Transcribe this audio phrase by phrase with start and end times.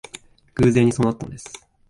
[0.59, 1.47] 偶然にそうなったのです